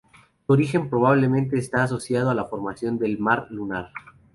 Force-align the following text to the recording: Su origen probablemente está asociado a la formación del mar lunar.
Su 0.47 0.53
origen 0.53 0.89
probablemente 0.89 1.59
está 1.59 1.83
asociado 1.83 2.31
a 2.31 2.33
la 2.33 2.45
formación 2.45 2.97
del 2.97 3.19
mar 3.19 3.45
lunar. 3.51 3.91